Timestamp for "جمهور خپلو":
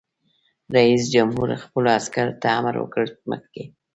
1.13-1.87